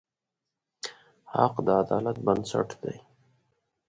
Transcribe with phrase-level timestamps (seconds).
[1.33, 2.97] حق د عدالت بنسټ دی.